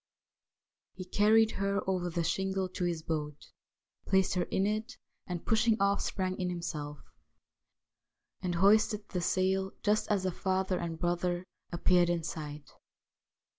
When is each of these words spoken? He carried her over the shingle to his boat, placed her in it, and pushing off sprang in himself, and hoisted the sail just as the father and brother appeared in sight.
He 0.95 1.05
carried 1.05 1.51
her 1.51 1.87
over 1.87 2.09
the 2.09 2.23
shingle 2.23 2.67
to 2.69 2.85
his 2.85 3.03
boat, 3.03 3.51
placed 4.07 4.33
her 4.33 4.45
in 4.45 4.65
it, 4.65 4.97
and 5.27 5.45
pushing 5.45 5.79
off 5.79 6.01
sprang 6.01 6.35
in 6.39 6.49
himself, 6.49 6.97
and 8.41 8.55
hoisted 8.55 9.07
the 9.09 9.21
sail 9.21 9.73
just 9.83 10.09
as 10.09 10.23
the 10.23 10.31
father 10.31 10.79
and 10.79 10.97
brother 10.97 11.45
appeared 11.71 12.09
in 12.09 12.23
sight. 12.23 12.67